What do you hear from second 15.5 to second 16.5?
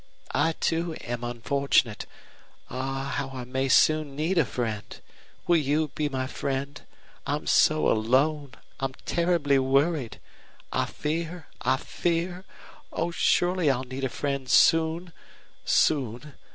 soon.